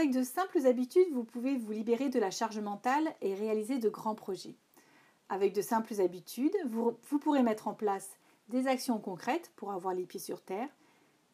avec 0.00 0.14
de 0.14 0.22
simples 0.22 0.66
habitudes, 0.66 1.12
vous 1.12 1.24
pouvez 1.24 1.58
vous 1.58 1.72
libérer 1.72 2.08
de 2.08 2.18
la 2.18 2.30
charge 2.30 2.58
mentale 2.58 3.14
et 3.20 3.34
réaliser 3.34 3.78
de 3.78 3.90
grands 3.90 4.14
projets. 4.14 4.56
Avec 5.28 5.52
de 5.52 5.60
simples 5.60 6.00
habitudes, 6.00 6.56
vous, 6.64 6.96
pourrez 7.18 7.42
mettre 7.42 7.68
en 7.68 7.74
place 7.74 8.08
des 8.48 8.66
actions 8.66 8.98
concrètes 8.98 9.52
pour 9.56 9.72
avoir 9.72 9.92
les 9.92 10.06
pieds 10.06 10.18
sur 10.18 10.40
terre, 10.40 10.70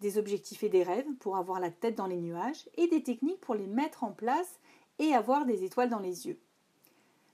des 0.00 0.18
objectifs 0.18 0.64
et 0.64 0.68
des 0.68 0.82
rêves 0.82 1.06
pour 1.20 1.36
avoir 1.36 1.60
la 1.60 1.70
tête 1.70 1.94
dans 1.94 2.08
les 2.08 2.20
nuages 2.20 2.68
et 2.76 2.88
des 2.88 3.04
techniques 3.04 3.40
pour 3.40 3.54
les 3.54 3.68
mettre 3.68 4.02
en 4.02 4.10
place 4.10 4.58
et 4.98 5.14
avoir 5.14 5.46
des 5.46 5.62
étoiles 5.62 5.88
dans 5.88 6.00
les 6.00 6.26
yeux. 6.26 6.40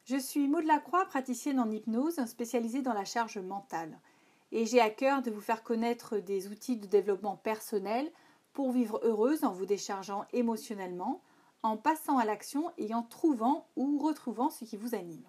Je 0.04 0.18
suis 0.18 0.48
Maud 0.48 0.66
Lacroix, 0.66 1.06
praticienne 1.06 1.60
en 1.60 1.70
hypnose 1.70 2.22
spécialisée 2.26 2.82
dans 2.82 2.92
la 2.92 3.06
charge 3.06 3.38
mentale 3.38 3.98
et 4.50 4.66
j'ai 4.66 4.82
à 4.82 4.90
cœur 4.90 5.22
de 5.22 5.30
vous 5.30 5.40
faire 5.40 5.62
connaître 5.62 6.18
des 6.18 6.49
outils 6.49 6.76
de 6.76 6.86
développement 6.86 7.36
personnel 7.36 8.12
pour 8.52 8.72
vivre 8.72 9.00
heureuse 9.02 9.44
en 9.44 9.52
vous 9.52 9.66
déchargeant 9.66 10.26
émotionnellement, 10.32 11.22
en 11.62 11.76
passant 11.76 12.18
à 12.18 12.24
l'action 12.24 12.70
et 12.76 12.94
en 12.94 13.02
trouvant 13.02 13.66
ou 13.76 13.98
retrouvant 13.98 14.50
ce 14.50 14.64
qui 14.64 14.76
vous 14.76 14.94
anime. 14.94 15.24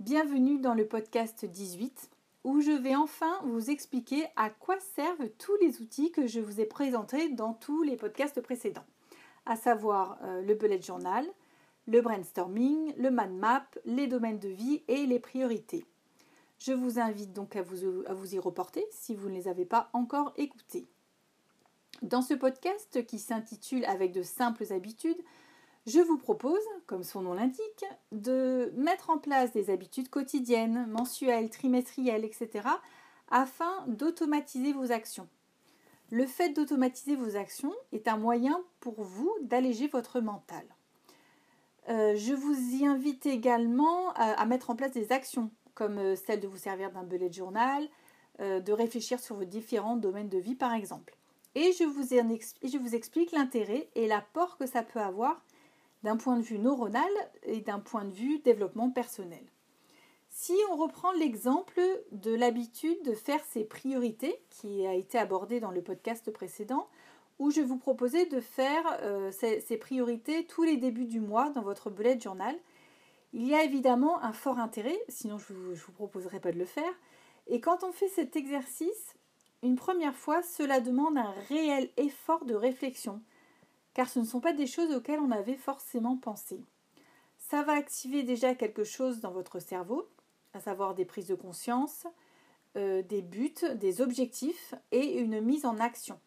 Bienvenue 0.00 0.58
dans 0.58 0.74
le 0.74 0.86
podcast 0.86 1.44
18 1.44 2.10
où 2.44 2.60
je 2.60 2.72
vais 2.72 2.96
enfin 2.96 3.40
vous 3.44 3.70
expliquer 3.70 4.24
à 4.36 4.50
quoi 4.50 4.76
servent 4.94 5.28
tous 5.38 5.56
les 5.60 5.80
outils 5.80 6.10
que 6.10 6.26
je 6.26 6.40
vous 6.40 6.60
ai 6.60 6.64
présentés 6.64 7.28
dans 7.28 7.54
tous 7.54 7.82
les 7.82 7.96
podcasts 7.96 8.40
précédents, 8.40 8.86
à 9.46 9.56
savoir 9.56 10.18
euh, 10.22 10.42
le 10.42 10.54
bullet 10.54 10.80
journal, 10.80 11.24
le 11.86 12.00
brainstorming, 12.00 12.94
le 12.96 13.10
mind 13.10 13.38
map, 13.38 13.66
les 13.84 14.06
domaines 14.06 14.38
de 14.38 14.48
vie 14.48 14.82
et 14.88 15.06
les 15.06 15.20
priorités. 15.20 15.84
Je 16.58 16.72
vous 16.72 16.98
invite 16.98 17.32
donc 17.32 17.56
à 17.56 17.62
vous, 17.62 18.04
à 18.06 18.14
vous 18.14 18.34
y 18.34 18.38
reporter 18.38 18.84
si 18.90 19.14
vous 19.14 19.28
ne 19.28 19.34
les 19.34 19.48
avez 19.48 19.64
pas 19.64 19.90
encore 19.92 20.32
écoutés. 20.36 20.88
Dans 22.02 22.20
ce 22.20 22.34
podcast 22.34 23.06
qui 23.06 23.20
s'intitule 23.20 23.84
Avec 23.84 24.10
de 24.10 24.24
simples 24.24 24.72
habitudes, 24.72 25.22
je 25.86 26.00
vous 26.00 26.18
propose, 26.18 26.62
comme 26.86 27.04
son 27.04 27.22
nom 27.22 27.32
l'indique, 27.32 27.84
de 28.10 28.72
mettre 28.76 29.10
en 29.10 29.18
place 29.18 29.52
des 29.52 29.70
habitudes 29.70 30.08
quotidiennes, 30.08 30.86
mensuelles, 30.86 31.48
trimestrielles, 31.48 32.24
etc., 32.24 32.68
afin 33.30 33.84
d'automatiser 33.86 34.72
vos 34.72 34.90
actions. 34.90 35.28
Le 36.10 36.26
fait 36.26 36.50
d'automatiser 36.50 37.14
vos 37.14 37.36
actions 37.36 37.72
est 37.92 38.08
un 38.08 38.16
moyen 38.16 38.60
pour 38.80 39.00
vous 39.00 39.32
d'alléger 39.40 39.86
votre 39.86 40.20
mental. 40.20 40.64
Euh, 41.88 42.16
je 42.16 42.34
vous 42.34 42.74
y 42.74 42.84
invite 42.84 43.26
également 43.26 44.12
à, 44.14 44.44
mettre 44.46 44.70
en 44.70 44.76
place 44.76 44.92
des 44.92 45.12
actions, 45.12 45.52
comme 45.74 45.98
euh, 45.98 46.16
celle 46.16 46.40
de 46.40 46.48
vous 46.48 46.58
servir 46.58 46.90
d'un 46.90 47.04
bullet 47.04 47.32
journal, 47.32 47.88
euh, 48.40 48.58
de 48.58 48.72
réfléchir 48.72 49.20
sur 49.20 49.36
vos 49.36 49.44
différents 49.44 49.96
domaines 49.96 50.28
de 50.28 50.38
vie 50.38 50.56
par 50.56 50.74
exemple. 50.74 51.16
Et 51.54 51.72
je 51.72 51.84
vous, 51.84 52.94
explique 52.94 53.32
l'intérêt 53.32 53.88
et 53.94 54.06
l'apport 54.06 54.56
que 54.56 54.66
ça 54.66 54.82
peut 54.82 55.00
avoir 55.00 55.44
d'un 56.02 56.16
point 56.16 56.36
de 56.36 56.42
vue 56.42 56.58
neuronal 56.58 57.10
et 57.44 57.60
d'un 57.60 57.78
point 57.78 58.04
de 58.04 58.12
vue 58.12 58.38
développement 58.38 58.90
personnel. 58.90 59.44
Si 60.30 60.54
on 60.70 60.76
reprend 60.76 61.12
l'exemple 61.12 61.80
de 62.10 62.34
l'habitude 62.34 63.02
de 63.04 63.12
faire 63.12 63.44
ses 63.44 63.64
priorités, 63.64 64.40
qui 64.48 64.86
a 64.86 64.94
été 64.94 65.18
abordé 65.18 65.60
dans 65.60 65.70
le 65.70 65.82
podcast 65.82 66.30
précédent, 66.30 66.88
où 67.38 67.50
je 67.50 67.60
vous 67.60 67.76
proposais 67.76 68.24
de 68.26 68.40
faire 68.40 68.82
euh, 69.02 69.30
ces, 69.30 69.76
priorités 69.76 70.46
tous 70.46 70.62
les 70.62 70.78
débuts 70.78 71.04
du 71.04 71.20
mois 71.20 71.50
dans 71.50 71.62
votre 71.62 71.90
bullet 71.90 72.18
journal, 72.18 72.56
il 73.34 73.46
y 73.46 73.54
a 73.54 73.62
évidemment 73.62 74.22
un 74.22 74.32
fort 74.32 74.58
intérêt, 74.58 74.98
sinon 75.08 75.38
je 75.38 75.52
ne 75.52 75.74
vous 75.74 75.92
proposerai 75.92 76.40
pas 76.40 76.52
de 76.52 76.58
le 76.58 76.64
faire. 76.64 76.92
Et 77.46 77.60
quand 77.60 77.84
on 77.84 77.92
fait 77.92 78.08
cet 78.08 78.36
exercice, 78.36 79.14
une 79.62 79.76
première 79.76 80.16
fois, 80.16 80.42
cela 80.42 80.80
demande 80.80 81.18
un 81.18 81.34
réel 81.48 81.90
effort 81.96 82.44
de 82.44 82.54
réflexion 82.54 83.22
car 83.94 84.08
ce 84.08 84.18
ne 84.18 84.24
sont 84.24 84.40
pas 84.40 84.52
des 84.52 84.66
choses 84.66 84.92
auxquelles 84.94 85.20
on 85.20 85.30
avait 85.30 85.56
forcément 85.56 86.16
pensé. 86.16 86.60
Ça 87.38 87.62
va 87.62 87.72
activer 87.72 88.22
déjà 88.22 88.54
quelque 88.54 88.84
chose 88.84 89.20
dans 89.20 89.32
votre 89.32 89.58
cerveau, 89.58 90.08
à 90.54 90.60
savoir 90.60 90.94
des 90.94 91.04
prises 91.04 91.26
de 91.26 91.34
conscience, 91.34 92.06
euh, 92.76 93.02
des 93.02 93.22
buts, 93.22 93.54
des 93.74 94.00
objectifs 94.00 94.74
et 94.92 95.18
une 95.18 95.40
mise 95.40 95.66
en 95.66 95.78
action. 95.78 96.18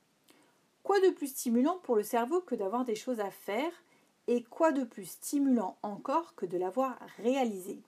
Quoi 0.83 0.99
de 0.99 1.09
plus 1.09 1.27
stimulant 1.27 1.79
pour 1.83 1.95
le 1.95 2.03
cerveau 2.03 2.41
que 2.41 2.53
d'avoir 2.53 2.85
des 2.85 2.95
choses 2.95 3.19
à 3.19 3.31
faire 3.31 3.71
et 4.27 4.43
quoi 4.43 4.71
de 4.71 4.83
plus 4.83 5.05
stimulant 5.05 5.77
encore 5.81 6.35
que 6.35 6.45
de 6.45 6.57
l'avoir 6.57 6.99
réalisé? 7.17 7.81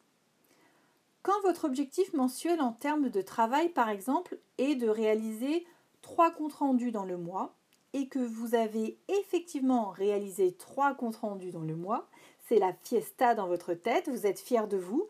Votre 1.44 1.66
objectif 1.66 2.14
mensuel 2.14 2.62
en 2.62 2.74
termes 2.74 3.10
de 3.10 3.22
travail, 3.22 3.70
par 3.70 3.90
exemple, 3.90 4.38
est 4.58 4.76
de 4.76 4.88
réaliser 4.88 5.66
trois 6.02 6.32
comptes 6.32 6.54
rendus 6.54 6.92
dans 6.92 7.06
le 7.06 7.18
mois, 7.18 7.54
et 7.94 8.08
que 8.08 8.20
vous 8.20 8.54
avez 8.54 8.98
effectivement 9.08 9.90
réalisé 9.90 10.54
trois 10.54 10.94
comptes 10.94 11.16
rendus 11.18 11.52
dans 11.52 11.64
le 11.64 11.76
mois, 11.76 12.08
c'est 12.48 12.60
la 12.60 12.74
fiesta 12.74 13.34
dans 13.34 13.48
votre 13.48 13.74
tête, 13.74 14.10
vous 14.10 14.26
êtes 14.26 14.40
fier 14.40 14.68
de 14.68 14.78
vous, 14.78 15.08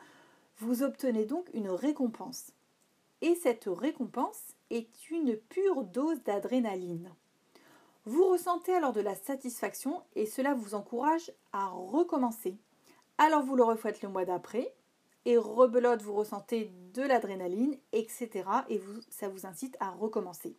vous 0.59 0.83
obtenez 0.83 1.25
donc 1.25 1.49
une 1.53 1.69
récompense. 1.69 2.53
Et 3.21 3.35
cette 3.35 3.65
récompense 3.67 4.41
est 4.69 5.09
une 5.09 5.35
pure 5.35 5.83
dose 5.83 6.21
d'adrénaline. 6.23 7.11
Vous 8.05 8.25
ressentez 8.29 8.73
alors 8.73 8.93
de 8.93 9.01
la 9.01 9.15
satisfaction 9.15 10.01
et 10.15 10.25
cela 10.25 10.53
vous 10.53 10.75
encourage 10.75 11.31
à 11.51 11.67
recommencer. 11.67 12.55
Alors 13.17 13.43
vous 13.43 13.55
le 13.55 13.63
refaites 13.63 14.01
le 14.01 14.09
mois 14.09 14.25
d'après 14.25 14.73
rebelote, 15.35 16.01
vous 16.01 16.13
ressentez 16.13 16.71
de 16.93 17.01
l'adrénaline, 17.01 17.77
etc. 17.91 18.29
Et 18.69 18.77
vous, 18.77 19.01
ça 19.09 19.27
vous 19.27 19.45
incite 19.45 19.75
à 19.81 19.89
recommencer. 19.89 20.55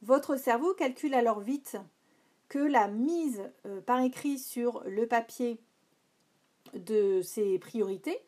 Votre 0.00 0.36
cerveau 0.36 0.72
calcule 0.72 1.14
alors 1.14 1.40
vite 1.40 1.76
que 2.48 2.58
la 2.58 2.88
mise 2.88 3.42
euh, 3.66 3.80
par 3.80 4.00
écrit 4.00 4.38
sur 4.38 4.82
le 4.86 5.06
papier 5.06 5.60
de 6.74 7.22
ces 7.22 7.58
priorités 7.58 8.18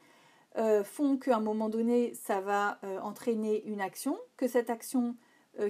euh, 0.56 0.84
font 0.84 1.16
qu'à 1.16 1.36
un 1.36 1.40
moment 1.40 1.68
donné, 1.68 2.14
ça 2.14 2.40
va 2.40 2.78
euh, 2.84 2.98
entraîner 3.00 3.64
une 3.64 3.80
action, 3.80 4.18
que 4.36 4.48
cette 4.48 4.70
action 4.70 5.16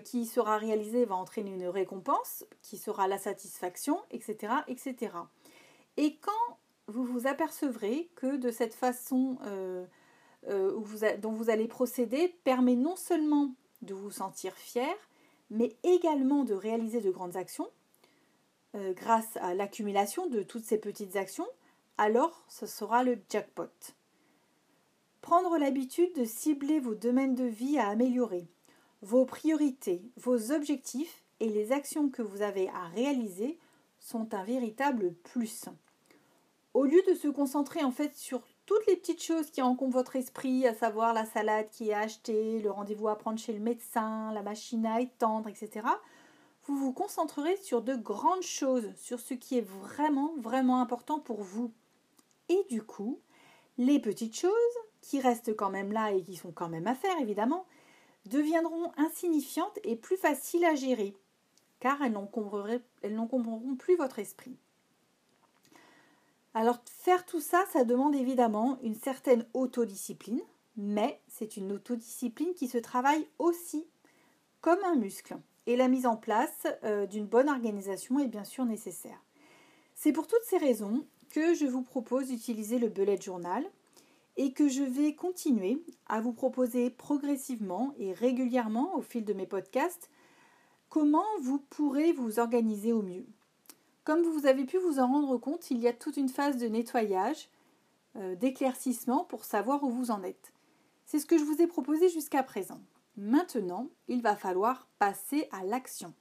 qui 0.03 0.25
sera 0.25 0.57
réalisée 0.57 1.05
va 1.05 1.15
entraîner 1.15 1.51
une 1.51 1.67
récompense, 1.67 2.47
qui 2.63 2.79
sera 2.79 3.07
la 3.07 3.19
satisfaction, 3.19 4.01
etc. 4.13 4.55
etc. 4.67 5.13
Et 5.99 6.17
quand 6.17 6.59
vous 6.87 7.05
vous 7.05 7.27
apercevrez 7.27 8.11
que 8.15 8.37
de 8.37 8.51
cette 8.51 8.75
façon 8.75 9.39
dont 10.47 11.33
vous 11.33 11.51
allez 11.51 11.69
procéder 11.69 12.37
permet 12.45 12.77
non 12.77 12.97
seulement 12.97 13.55
de 13.83 13.95
vous 13.95 14.11
sentir 14.11 14.55
fier, 14.55 14.95
mais 15.51 15.77
également 15.83 16.45
de 16.45 16.55
réaliser 16.55 17.01
de 17.01 17.11
grandes 17.11 17.37
actions 17.37 17.69
euh, 18.75 18.93
grâce 18.93 19.37
à 19.37 19.55
l'accumulation 19.55 20.27
de 20.27 20.43
toutes 20.43 20.65
ces 20.65 20.79
petites 20.79 21.15
actions, 21.15 21.47
alors 21.97 22.45
ce 22.49 22.67
sera 22.67 23.05
le 23.05 23.19
jackpot. 23.31 23.71
Prendre 25.21 25.59
l'habitude 25.59 26.13
de 26.15 26.25
cibler 26.25 26.81
vos 26.81 26.95
domaines 26.95 27.37
de 27.37 27.45
vie 27.45 27.79
à 27.79 27.89
améliorer, 27.89 28.49
vos 29.01 29.27
priorités, 29.27 30.03
vos 30.17 30.51
objectifs 30.51 31.23
et 31.39 31.49
les 31.49 31.71
actions 31.71 32.09
que 32.09 32.23
vous 32.23 32.43
avez 32.43 32.69
à 32.71 32.89
réaliser 32.89 33.59
sont 34.01 34.35
un 34.35 34.45
véritable 34.45 35.15
plus. 35.23 35.67
Au 36.75 36.85
lieu 36.85 37.01
de 37.07 37.15
se 37.15 37.29
concentrer 37.29 37.85
en 37.85 37.93
fait 37.93 38.17
sur 38.17 38.43
toutes 38.67 38.85
les 38.87 38.97
petites 38.97 39.23
choses 39.23 39.51
qui 39.51 39.63
encombrent 39.63 39.93
votre 39.93 40.17
esprit, 40.17 40.67
à 40.67 40.75
savoir 40.75 41.15
la 41.15 41.25
salade 41.25 41.69
qui 41.71 41.91
est 41.91 41.95
achetée, 41.95 42.61
le 42.61 42.71
rendez-vous 42.71 43.09
à 43.09 43.17
prendre 43.17 43.39
chez 43.39 43.53
le 43.53 43.61
médecin, 43.61 44.33
la 44.33 44.43
machine 44.43 44.85
à 44.85 45.01
étendre, 45.01 45.49
etc., 45.49 45.87
vous 46.67 46.77
vous 46.77 46.93
concentrerez 46.93 47.57
sur 47.59 47.83
de 47.83 47.95
grandes 47.95 48.43
choses, 48.43 48.91
sur 48.97 49.21
ce 49.21 49.35
qui 49.35 49.59
est 49.59 49.69
vraiment, 49.69 50.35
vraiment 50.39 50.81
important 50.81 51.21
pour 51.21 51.43
vous. 51.43 51.71
Et 52.49 52.65
du 52.71 52.83
coup, 52.83 53.21
les 53.79 54.01
petites 54.01 54.37
choses, 54.37 54.51
qui 55.03 55.21
restent 55.21 55.55
quand 55.55 55.71
même 55.71 55.93
là 55.93 56.13
et 56.13 56.23
qui 56.23 56.37
sont 56.37 56.53
quand 56.53 56.71
même 56.71 56.87
à 56.87 56.95
faire, 56.95 57.19
évidemment, 57.21 57.67
deviendront 58.25 58.91
insignifiantes 58.97 59.79
et 59.85 59.97
plus 59.97 60.17
faciles 60.17 60.65
à 60.65 60.75
gérer, 60.75 61.15
car 61.79 62.03
elles 62.03 62.13
n'encombreront 62.13 63.77
plus 63.77 63.97
votre 63.97 64.19
esprit. 64.19 64.57
Alors 66.55 66.79
faire 66.87 67.27
tout 67.27 67.41
ça, 67.41 67.65
ça 67.73 67.85
demande 67.85 68.15
évidemment 68.15 68.79
une 68.83 68.95
certaine 68.95 69.45
autodiscipline, 69.55 70.41
mais 70.77 71.21
c'est 71.29 71.57
une 71.57 71.73
autodiscipline 71.73 72.55
qui 72.55 72.69
se 72.69 72.79
travaille 72.79 73.27
aussi 73.41 73.85
comme 74.61 74.79
un 74.85 74.95
muscle. 74.95 75.37
Et 75.67 75.77
la 75.77 75.89
mise 75.89 76.07
en 76.07 76.17
place 76.17 76.67
euh, 76.85 77.07
d'une 77.07 77.27
bonne 77.27 77.49
organisation 77.49 78.21
est 78.21 78.29
bien 78.29 78.45
sûr 78.45 78.65
nécessaire. 78.65 79.21
C'est 79.97 80.13
pour 80.13 80.29
toutes 80.29 80.45
ces 80.45 80.59
raisons 80.59 81.05
que 81.31 81.55
je 81.55 81.67
vous 81.67 81.83
propose 81.83 82.29
d'utiliser 82.29 82.79
le 82.79 82.89
bullet 82.89 83.21
journal 83.21 83.65
et 84.37 84.53
que 84.53 84.69
je 84.69 84.83
vais 84.83 85.15
continuer 85.15 85.83
à 86.07 86.21
vous 86.21 86.33
proposer 86.33 86.91
progressivement 86.91 87.95
et 87.99 88.13
régulièrement 88.13 88.95
au 88.97 89.03
fil 89.03 89.25
de 89.25 89.33
mes 89.33 89.47
podcasts 89.47 90.11
comment 90.89 91.25
vous 91.43 91.59
pourrez 91.59 92.13
vous 92.13 92.39
organiser 92.39 92.93
au 92.93 93.03
mieux. 93.03 93.27
Comme 94.05 94.23
vous 94.23 94.47
avez 94.47 94.67
pu 94.67 94.77
vous 94.77 94.99
en 94.99 95.07
rendre 95.07 95.39
compte, 95.39 95.71
il 95.71 95.79
y 95.79 95.89
a 95.89 95.95
toute 95.95 96.19
une 96.19 96.29
phase 96.29 96.59
de 96.59 96.67
nettoyage, 96.67 97.49
euh, 98.17 98.35
d'éclaircissement 98.37 99.25
pour 99.25 99.45
savoir 99.45 99.83
où 99.83 99.91
vous 99.91 100.11
en 100.11 100.23
êtes. 100.23 100.53
C'est 101.07 101.19
ce 101.19 101.27
que 101.27 101.39
je 101.39 101.45
vous 101.45 101.63
ai 101.63 101.67
proposé 101.67 102.11
jusqu'à 102.11 102.43
présent. 102.43 102.81
Maintenant, 103.17 103.89
il 104.09 104.21
va 104.21 104.37
falloir 104.37 104.89
passer 104.99 105.49
à 105.53 105.65
l'action. 105.65 106.13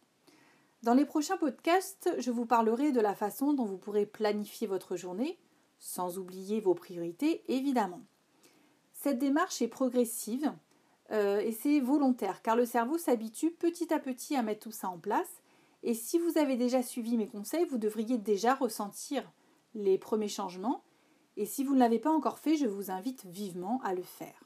Dans 0.82 0.94
les 0.94 1.06
prochains 1.06 1.38
podcasts, 1.38 2.10
je 2.20 2.32
vous 2.32 2.46
parlerai 2.46 2.92
de 2.92 3.02
la 3.02 3.16
façon 3.16 3.54
dont 3.54 3.66
vous 3.66 3.78
pourrez 3.78 4.06
planifier 4.06 4.68
votre 4.68 4.96
journée, 4.96 5.38
sans 5.80 6.18
oublier 6.18 6.62
vos 6.62 6.76
priorités 6.76 7.44
évidemment. 7.50 8.02
Cette 8.94 9.20
démarche 9.20 9.62
est 9.62 9.68
progressive 9.68 10.54
euh, 11.12 11.40
et 11.40 11.52
c'est 11.52 11.82
volontaire 11.82 12.42
car 12.42 12.56
le 12.56 12.66
cerveau 12.66 12.98
s'habitue 12.98 13.52
petit 13.52 13.94
à 13.94 14.00
petit 14.00 14.36
à 14.36 14.44
mettre 14.44 14.62
tout 14.62 14.72
ça 14.72 14.90
en 14.90 14.98
place 14.98 15.43
et 15.84 15.94
si 15.94 16.18
vous 16.18 16.38
avez 16.38 16.56
déjà 16.56 16.82
suivi 16.82 17.18
mes 17.18 17.28
conseils, 17.28 17.66
vous 17.66 17.78
devriez 17.78 18.18
déjà 18.18 18.56
ressentir 18.56 19.30
les 19.76 19.98
premiers 19.98 20.30
changements 20.30 20.82
et 21.36 21.46
si 21.46 21.64
vous 21.64 21.74
ne 21.74 21.80
l'avez 21.80 21.98
pas 22.00 22.12
encore 22.12 22.40
fait, 22.40 22.56
je 22.56 22.68
vous 22.68 22.92
invite 22.92 23.26
vivement 23.26 23.82
à 23.84 23.94
le 23.94 24.04
faire. 24.04 24.46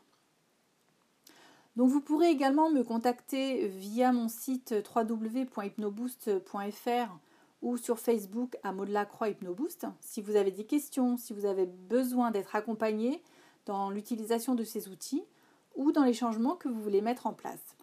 Donc 1.76 1.92
vous 1.92 2.02
pourrez 2.02 2.32
également 2.32 2.72
me 2.72 2.84
contacter 2.84 3.68
via 3.68 4.12
mon 4.12 4.30
site 4.30 4.74
www.hypnoboost.fr 4.96 7.20
ou 7.62 7.78
sur 7.78 8.00
Facebook 8.00 8.58
à 8.64 8.72
Maud 8.72 8.90
Lacroix 8.90 9.30
Hypnoboost 9.30 9.86
si 10.02 10.22
vous 10.22 10.36
avez 10.36 10.50
des 10.50 10.66
questions, 10.66 11.18
si 11.18 11.34
vous 11.34 11.46
avez 11.46 11.68
besoin 11.68 12.32
d'être 12.32 12.56
accompagné 12.56 13.22
dans 13.66 13.92
l'utilisation 13.92 14.56
de 14.56 14.64
ces 14.64 14.90
outils 14.90 15.24
ou 15.76 15.92
dans 15.92 16.04
les 16.04 16.14
changements 16.14 16.56
que 16.56 16.68
vous 16.68 16.82
voulez 16.82 17.02
mettre 17.02 17.28
en 17.28 17.34
place. 17.34 17.77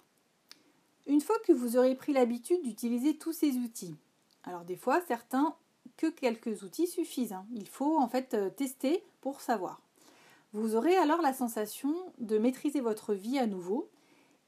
Une 1.07 1.21
fois 1.21 1.37
que 1.47 1.53
vous 1.53 1.77
aurez 1.77 1.95
pris 1.95 2.13
l'habitude 2.13 2.63
d'utiliser 2.63 3.17
tous 3.17 3.33
ces 3.33 3.57
outils, 3.57 3.95
alors 4.45 4.65
des 4.65 4.77
fois 4.77 5.01
certains 5.07 5.55
que 5.97 6.07
quelques 6.07 6.63
outils 6.63 6.87
suffisent, 6.87 7.33
hein. 7.33 7.47
il 7.53 7.69
faut 7.69 7.99
en 7.99 8.09
fait 8.09 8.35
euh, 8.35 8.51
tester 8.51 9.05
pour 9.21 9.41
savoir. 9.41 9.81
Vous 10.53 10.77
aurez 10.77 10.97
alors 10.97 11.21
la 11.21 11.33
sensation 11.33 11.95
de 12.19 12.39
maîtriser 12.39 12.81
votre 12.81 13.13
vie 13.13 13.39
à 13.39 13.47
nouveau 13.47 13.91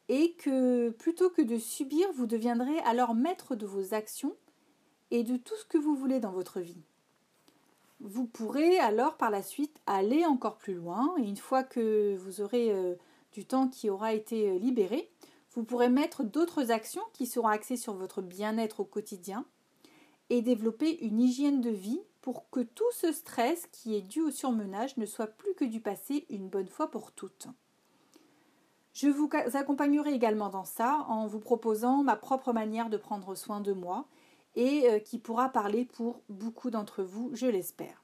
et 0.09 0.33
que 0.35 0.91
plutôt 0.91 1.31
que 1.31 1.43
de 1.43 1.59
subir, 1.59 2.07
vous 2.15 2.27
deviendrez 2.27 2.79
alors 2.81 3.15
maître 3.15 3.57
de 3.57 3.67
vos 3.67 3.93
actions 3.93 4.37
et 5.11 5.25
de 5.25 5.37
tout 5.37 5.57
ce 5.57 5.65
que 5.65 5.79
vous 5.79 5.97
voulez 5.97 6.21
dans 6.21 6.31
votre 6.31 6.61
vie. 6.61 6.81
Vous 8.01 8.27
pourrez 8.27 8.79
alors 8.79 9.17
par 9.17 9.31
la 9.31 9.43
suite 9.43 9.77
aller 9.87 10.25
encore 10.25 10.59
plus 10.59 10.75
loin 10.75 11.15
et 11.19 11.23
une 11.23 11.37
fois 11.37 11.65
que 11.65 12.17
vous 12.17 12.41
aurez 12.41 12.71
euh, 12.71 12.95
du 13.33 13.45
temps 13.45 13.69
qui 13.69 13.91
aura 13.91 14.13
été 14.13 14.51
euh, 14.51 14.59
libéré, 14.59 15.11
vous 15.57 15.65
pourrez 15.65 15.89
mettre 15.89 16.23
d'autres 16.23 16.71
actions 16.71 17.03
qui 17.15 17.27
seront 17.27 17.49
axées 17.49 17.79
sur 17.79 17.95
votre 17.95 18.21
bien-être 18.21 18.81
au 18.81 18.85
quotidien 18.85 19.45
et 20.29 20.43
développer 20.43 21.03
une 21.05 21.19
hygiène 21.19 21.63
de 21.63 21.71
vie 21.71 22.01
pour 22.21 22.51
que 22.51 22.61
tout 22.61 22.91
ce 22.93 23.11
stress 23.11 23.67
qui 23.73 23.97
est 23.97 24.03
dû 24.03 24.21
au 24.21 24.31
surmenage 24.31 24.97
ne 24.99 25.07
soit 25.07 25.29
plus 25.29 25.55
que 25.55 25.65
du 25.65 25.81
passé 25.81 26.27
une 26.29 26.49
bonne 26.49 26.69
fois 26.69 26.91
pour 26.91 27.13
toutes. 27.13 27.49
Je 28.93 29.09
vous 29.09 29.31
accompagnerai 29.55 30.13
également 30.13 30.51
dans 30.51 30.65
ça 30.65 31.07
en 31.09 31.27
vous 31.27 31.41
proposant 31.41 32.03
ma 32.03 32.17
propre 32.17 32.53
manière 32.53 32.91
de 32.91 32.97
prendre 32.97 33.35
soin 33.35 33.61
de 33.61 33.73
moi 33.73 34.07
et 34.57 34.91
euh, 34.91 34.99
qui 34.99 35.19
pourra 35.19 35.49
parler 35.51 35.85
pour 35.85 36.21
beaucoup 36.29 36.71
d'entre 36.71 37.03
vous, 37.03 37.31
je 37.35 37.47
l'espère. 37.47 38.03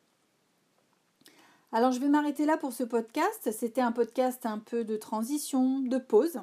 Alors 1.73 1.93
je 1.93 2.01
vais 2.01 2.09
m'arrêter 2.09 2.47
là 2.47 2.57
pour 2.57 2.73
ce 2.73 2.85
podcast. 2.85 3.51
C'était 3.51 3.81
un 3.81 3.93
podcast 3.93 4.45
un 4.47 4.59
peu 4.59 4.85
de 4.85 4.97
transition, 4.97 5.81
de 5.81 5.99
pause. 5.99 6.41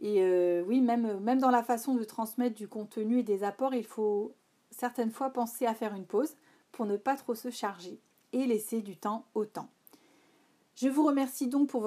Et 0.00 0.22
euh, 0.22 0.62
oui, 0.66 0.80
même, 0.80 1.40
dans 1.40 1.50
la 1.50 1.62
façon 1.62 1.94
de 1.94 2.04
transmettre 2.04 2.54
du 2.54 2.68
contenu 2.68 3.18
et 3.18 3.22
des 3.22 3.42
apports, 3.42 3.74
il 3.74 3.84
faut 3.84 4.32
certaines 4.70 5.10
fois 5.10 5.30
penser 5.30 5.66
à 5.66 5.74
faire 5.74 5.94
une 5.94 6.06
pause 6.06 6.34
pour 6.72 6.86
ne 6.86 6.96
pas 6.96 7.16
trop 7.16 7.34
se 7.34 7.50
charger 7.50 7.98
et 8.32 8.46
laisser 8.46 8.80
du 8.80 8.96
temps 8.96 9.24
au 9.34 9.44
temps. 9.44 9.68
Je 10.76 10.88
vous 10.88 11.04
remercie 11.04 11.48
donc 11.48 11.68
pour 11.68 11.80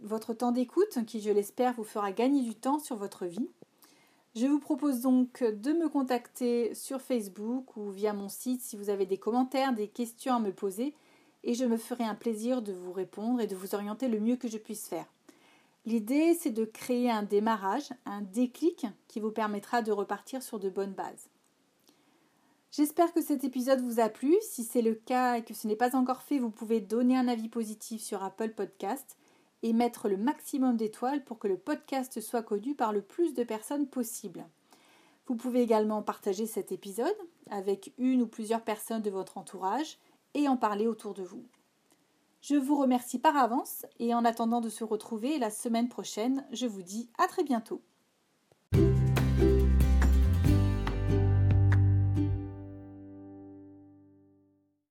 votre 0.00 0.34
temps 0.34 0.52
d'écoute 0.52 1.04
qui, 1.06 1.20
je 1.20 1.30
l'espère, 1.30 1.72
vous 1.72 1.84
fera 1.84 2.12
gagner 2.12 2.42
du 2.42 2.54
temps 2.54 2.78
sur 2.78 2.96
votre 2.96 3.24
vie. 3.24 3.48
Je 4.34 4.46
vous 4.46 4.58
propose 4.58 5.00
donc 5.00 5.42
de 5.42 5.72
me 5.72 5.88
contacter 5.88 6.74
sur 6.74 7.00
Facebook 7.00 7.76
ou 7.76 7.90
via 7.90 8.12
mon 8.12 8.28
site 8.28 8.60
si 8.60 8.76
vous 8.76 8.90
avez 8.90 9.06
des 9.06 9.16
commentaires, 9.16 9.72
des 9.72 9.88
questions 9.88 10.34
à 10.34 10.40
me 10.40 10.52
poser 10.52 10.92
et 11.44 11.54
je 11.54 11.64
me 11.64 11.76
ferai 11.76 12.04
un 12.04 12.16
plaisir 12.16 12.60
de 12.60 12.72
vous 12.72 12.92
répondre 12.92 13.40
et 13.40 13.46
de 13.46 13.54
vous 13.54 13.74
orienter 13.74 14.08
le 14.08 14.18
mieux 14.18 14.36
que 14.36 14.48
je 14.48 14.58
puisse 14.58 14.88
faire. 14.88 15.06
L'idée, 15.86 16.34
c'est 16.34 16.50
de 16.50 16.64
créer 16.64 17.10
un 17.10 17.22
démarrage, 17.22 17.90
un 18.06 18.22
déclic 18.22 18.86
qui 19.06 19.20
vous 19.20 19.30
permettra 19.30 19.82
de 19.82 19.92
repartir 19.92 20.42
sur 20.42 20.58
de 20.58 20.70
bonnes 20.70 20.94
bases. 20.94 21.28
J'espère 22.70 23.12
que 23.12 23.22
cet 23.22 23.44
épisode 23.44 23.80
vous 23.82 24.00
a 24.00 24.08
plu. 24.08 24.34
Si 24.40 24.64
c'est 24.64 24.82
le 24.82 24.94
cas 24.94 25.36
et 25.36 25.44
que 25.44 25.54
ce 25.54 25.68
n'est 25.68 25.76
pas 25.76 25.94
encore 25.94 26.22
fait, 26.22 26.38
vous 26.38 26.50
pouvez 26.50 26.80
donner 26.80 27.16
un 27.16 27.28
avis 27.28 27.48
positif 27.48 28.02
sur 28.02 28.24
Apple 28.24 28.50
Podcast 28.50 29.16
et 29.62 29.72
mettre 29.72 30.08
le 30.08 30.16
maximum 30.16 30.76
d'étoiles 30.76 31.22
pour 31.22 31.38
que 31.38 31.48
le 31.48 31.56
podcast 31.56 32.20
soit 32.20 32.42
connu 32.42 32.74
par 32.74 32.92
le 32.92 33.02
plus 33.02 33.34
de 33.34 33.44
personnes 33.44 33.86
possible. 33.86 34.44
Vous 35.26 35.36
pouvez 35.36 35.62
également 35.62 36.02
partager 36.02 36.46
cet 36.46 36.72
épisode 36.72 37.16
avec 37.50 37.92
une 37.96 38.22
ou 38.22 38.26
plusieurs 38.26 38.62
personnes 38.62 39.02
de 39.02 39.10
votre 39.10 39.38
entourage 39.38 39.98
et 40.34 40.48
en 40.48 40.56
parler 40.56 40.86
autour 40.86 41.14
de 41.14 41.22
vous. 41.22 41.44
Je 42.46 42.56
vous 42.56 42.76
remercie 42.76 43.18
par 43.18 43.38
avance 43.38 43.86
et 43.98 44.14
en 44.14 44.22
attendant 44.22 44.60
de 44.60 44.68
se 44.68 44.84
retrouver 44.84 45.38
la 45.38 45.48
semaine 45.48 45.88
prochaine, 45.88 46.46
je 46.52 46.66
vous 46.66 46.82
dis 46.82 47.08
à 47.16 47.26
très 47.26 47.42
bientôt. 47.42 47.82